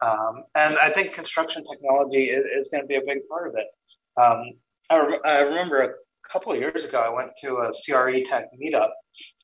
Um, 0.00 0.44
and 0.54 0.76
I 0.78 0.92
think 0.92 1.14
construction 1.14 1.64
technology 1.70 2.24
is, 2.24 2.44
is 2.44 2.68
going 2.70 2.82
to 2.82 2.86
be 2.86 2.96
a 2.96 3.06
big 3.06 3.26
part 3.28 3.48
of 3.48 3.54
it. 3.56 3.66
Um, 4.20 4.52
I, 4.90 4.96
re- 4.96 5.20
I, 5.24 5.38
remember 5.38 5.96
couple 6.32 6.52
of 6.52 6.58
years 6.58 6.84
ago, 6.84 6.98
I 6.98 7.08
went 7.08 7.30
to 7.42 7.56
a 7.56 7.72
CRE 7.84 8.28
Tech 8.28 8.46
meetup, 8.60 8.90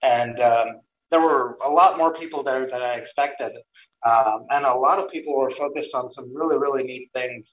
and 0.03 0.41
um, 0.41 0.67
there 1.11 1.21
were 1.21 1.59
a 1.65 1.71
lot 1.71 1.99
more 1.99 2.13
people 2.15 2.43
there 2.43 2.67
than 2.67 2.83
I 2.83 2.95
expected. 2.95 3.53
Um, 4.05 4.47
and 4.51 4.65
a 4.65 4.75
lot 4.75 4.99
of 4.99 5.11
people 5.11 5.37
were 5.37 5.51
focused 5.51 5.95
on 5.95 6.13
some 6.13 6.35
really, 6.35 6.59
really 6.59 6.83
neat 6.83 7.11
things, 7.15 7.47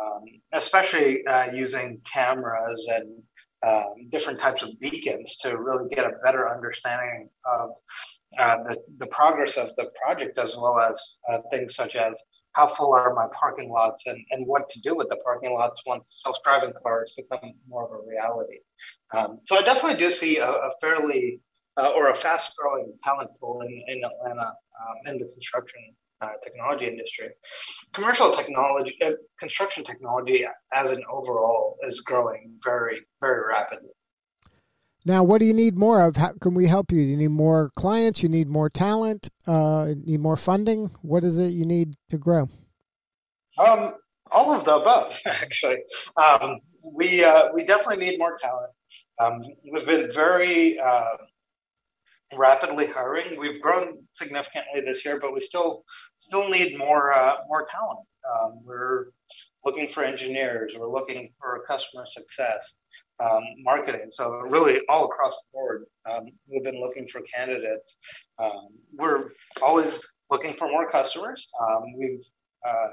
um, 0.00 0.24
especially 0.54 1.26
uh, 1.26 1.52
using 1.52 2.00
cameras 2.10 2.88
and 2.90 3.22
um, 3.66 4.08
different 4.10 4.38
types 4.38 4.62
of 4.62 4.70
beacons 4.80 5.36
to 5.42 5.58
really 5.58 5.88
get 5.90 6.06
a 6.06 6.12
better 6.24 6.50
understanding 6.50 7.28
of 7.44 7.70
uh, 8.38 8.56
the, 8.62 8.76
the 8.98 9.06
progress 9.06 9.56
of 9.56 9.70
the 9.76 9.90
project, 10.02 10.38
as 10.38 10.52
well 10.56 10.78
as 10.78 10.98
uh, 11.30 11.38
things 11.50 11.74
such 11.74 11.96
as 11.96 12.14
how 12.60 12.74
full 12.76 12.92
are 12.92 13.14
my 13.14 13.26
parking 13.38 13.70
lots 13.70 14.02
and, 14.06 14.18
and 14.32 14.46
what 14.46 14.68
to 14.70 14.78
do 14.80 14.94
with 14.94 15.08
the 15.08 15.16
parking 15.16 15.52
lots 15.54 15.80
once 15.86 16.04
self-driving 16.24 16.74
cars 16.82 17.10
become 17.16 17.52
more 17.66 17.84
of 17.86 17.92
a 17.98 18.00
reality. 18.06 18.58
Um, 19.16 19.40
so 19.46 19.56
I 19.56 19.62
definitely 19.62 19.98
do 19.98 20.12
see 20.12 20.36
a, 20.36 20.50
a 20.68 20.70
fairly 20.80 21.40
uh, 21.78 21.90
or 21.96 22.10
a 22.10 22.16
fast-growing 22.16 22.92
talent 23.02 23.30
pool 23.40 23.62
in, 23.62 23.72
in 23.88 24.02
Atlanta 24.04 24.48
um, 24.80 24.96
in 25.06 25.18
the 25.18 25.28
construction 25.36 25.80
uh, 26.20 26.32
technology 26.44 26.86
industry. 26.86 27.28
Commercial 27.94 28.36
technology, 28.36 28.94
uh, 29.02 29.12
construction 29.38 29.82
technology 29.82 30.44
as 30.74 30.90
an 30.90 31.02
overall 31.10 31.76
is 31.88 32.00
growing 32.00 32.58
very, 32.62 32.98
very 33.22 33.40
rapidly. 33.48 33.94
Now, 35.04 35.22
what 35.22 35.38
do 35.38 35.46
you 35.46 35.54
need 35.54 35.76
more 35.76 36.02
of? 36.02 36.16
How 36.16 36.32
can 36.40 36.54
we 36.54 36.66
help 36.66 36.92
you? 36.92 36.98
Do 37.02 37.08
you 37.08 37.16
need 37.16 37.30
more 37.30 37.70
clients? 37.74 38.22
You 38.22 38.28
need 38.28 38.48
more 38.48 38.68
talent? 38.68 39.30
Uh, 39.46 39.94
need 40.04 40.20
more 40.20 40.36
funding? 40.36 40.90
What 41.00 41.24
is 41.24 41.38
it 41.38 41.48
you 41.48 41.64
need 41.64 41.94
to 42.10 42.18
grow? 42.18 42.48
Um, 43.58 43.94
all 44.30 44.52
of 44.52 44.64
the 44.64 44.76
above, 44.76 45.12
actually. 45.26 45.78
Um, 46.16 46.60
we 46.94 47.24
uh, 47.24 47.48
we 47.54 47.64
definitely 47.64 48.04
need 48.04 48.18
more 48.18 48.38
talent. 48.38 48.72
Um, 49.18 49.42
we've 49.70 49.86
been 49.86 50.10
very 50.14 50.78
uh, 50.78 51.16
rapidly 52.36 52.86
hiring. 52.86 53.38
We've 53.38 53.60
grown 53.60 53.98
significantly 54.16 54.80
this 54.84 55.04
year, 55.04 55.18
but 55.20 55.32
we 55.34 55.40
still 55.40 55.84
still 56.20 56.48
need 56.48 56.76
more 56.76 57.12
uh, 57.12 57.36
more 57.48 57.66
talent. 57.70 58.06
Um, 58.30 58.60
we're 58.64 59.06
looking 59.64 59.92
for 59.92 60.04
engineers. 60.04 60.72
We're 60.76 60.90
looking 60.90 61.32
for 61.40 61.62
customer 61.66 62.04
success, 62.12 62.62
um, 63.20 63.42
marketing. 63.58 64.10
So 64.12 64.30
really, 64.30 64.80
all 64.88 65.04
across 65.04 65.34
the 65.34 65.52
board, 65.52 65.84
um, 66.10 66.26
we've 66.48 66.64
been 66.64 66.80
looking 66.80 67.06
for 67.08 67.20
candidates. 67.34 67.96
Um, 68.38 68.68
we're 68.96 69.30
always 69.62 70.00
looking 70.30 70.54
for 70.56 70.68
more 70.68 70.90
customers. 70.90 71.46
Um, 71.60 71.82
we've 71.98 72.24
uh, 72.66 72.88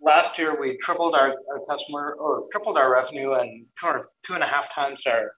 last 0.00 0.38
year 0.38 0.58
we 0.60 0.78
tripled 0.82 1.14
our, 1.14 1.34
our, 1.50 1.60
customer 1.68 2.16
or 2.18 2.44
tripled 2.52 2.76
our 2.76 2.92
revenue 2.92 3.32
and 3.32 3.66
two, 3.80 3.86
or, 3.86 4.08
two 4.26 4.34
and 4.34 4.42
a 4.42 4.46
half 4.46 4.72
times 4.74 5.00
our 5.06 5.32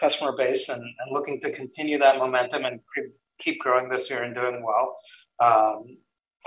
customer 0.00 0.32
base 0.36 0.68
and, 0.68 0.80
and 0.80 1.12
looking 1.12 1.40
to 1.40 1.52
continue 1.52 1.98
that 1.98 2.18
momentum 2.18 2.64
and 2.64 2.80
keep 3.40 3.58
growing 3.60 3.88
this 3.88 4.08
year 4.10 4.22
and 4.22 4.34
doing 4.34 4.62
well. 4.64 4.96
Um, 5.40 5.96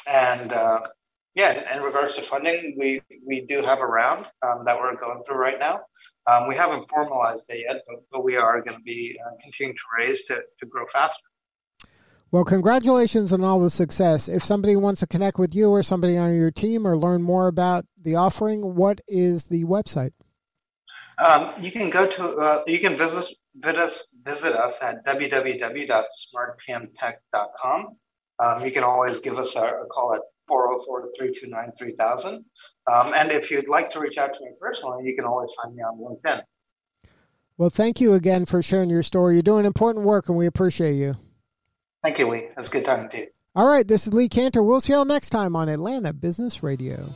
and 0.07 0.53
uh, 0.53 0.81
yeah, 1.35 1.75
in 1.75 1.81
regards 1.81 2.15
to 2.15 2.23
funding, 2.23 2.75
we, 2.77 3.01
we 3.25 3.45
do 3.47 3.61
have 3.61 3.79
a 3.79 3.85
round 3.85 4.25
um, 4.45 4.63
that 4.65 4.77
we're 4.77 4.95
going 4.95 5.21
through 5.25 5.37
right 5.37 5.59
now. 5.59 5.81
Um, 6.27 6.47
we 6.47 6.55
haven't 6.55 6.89
formalized 6.89 7.43
it 7.49 7.65
yet, 7.67 7.83
but, 7.87 8.03
but 8.11 8.23
we 8.23 8.35
are 8.35 8.61
going 8.61 8.77
to 8.77 8.83
be 8.83 9.15
uh, 9.25 9.31
continuing 9.43 9.75
to 9.75 9.81
raise 9.97 10.21
to, 10.23 10.41
to 10.59 10.65
grow 10.65 10.85
faster. 10.91 11.21
Well, 12.31 12.43
congratulations 12.43 13.31
on 13.31 13.43
all 13.43 13.59
the 13.59 13.69
success. 13.69 14.27
If 14.27 14.43
somebody 14.43 14.75
wants 14.75 15.01
to 15.01 15.07
connect 15.07 15.37
with 15.37 15.53
you 15.55 15.69
or 15.69 15.83
somebody 15.83 16.17
on 16.17 16.35
your 16.35 16.49
team 16.51 16.87
or 16.87 16.97
learn 16.97 17.21
more 17.21 17.47
about 17.47 17.85
the 18.01 18.15
offering, 18.15 18.73
what 18.75 19.01
is 19.07 19.47
the 19.47 19.63
website? 19.65 20.13
Um, 21.17 21.53
you 21.61 21.71
can 21.71 21.89
go 21.89 22.09
to, 22.09 22.23
uh, 22.35 22.63
you 22.67 22.79
can 22.79 22.97
visit, 22.97 23.23
visit 23.55 23.79
us, 23.79 24.03
visit 24.25 24.53
us 24.53 24.73
at 24.81 25.05
www.smartpmtech.com. 25.05 27.87
Um, 28.43 28.65
you 28.65 28.71
can 28.71 28.83
always 28.83 29.21
give 29.21 29.37
us 29.37 29.55
a, 29.55 29.61
a 29.61 29.85
call 29.85 30.15
at 30.15 30.21
404-329-3000. 30.49 32.43
Um, 32.91 33.13
and 33.15 33.31
if 33.31 33.49
you'd 33.49 33.67
like 33.67 33.91
to 33.91 33.99
reach 33.99 34.17
out 34.17 34.33
to 34.33 34.39
me 34.41 34.51
personally, 34.59 35.05
you 35.05 35.15
can 35.15 35.25
always 35.25 35.49
find 35.61 35.75
me 35.75 35.81
on 35.81 35.97
LinkedIn. 35.97 36.41
Well, 37.57 37.69
thank 37.69 38.01
you 38.01 38.13
again 38.13 38.45
for 38.45 38.61
sharing 38.61 38.89
your 38.89 39.03
story. 39.03 39.35
You're 39.35 39.43
doing 39.43 39.65
important 39.65 40.05
work, 40.05 40.27
and 40.27 40.37
we 40.37 40.45
appreciate 40.45 40.93
you. 40.93 41.15
Thank 42.03 42.19
you, 42.19 42.27
Lee. 42.29 42.39
It 42.39 42.57
was 42.57 42.67
a 42.67 42.71
good 42.71 42.85
talking 42.85 43.09
to 43.09 43.17
you. 43.17 43.27
All 43.55 43.67
right, 43.67 43.87
this 43.87 44.05
is 44.05 44.13
Lee 44.13 44.27
Kantor. 44.27 44.63
We'll 44.63 44.81
see 44.81 44.91
you 44.91 44.99
all 44.99 45.05
next 45.05 45.29
time 45.29 45.55
on 45.55 45.69
Atlanta 45.69 46.11
Business 46.11 46.61
Radio. 46.61 47.09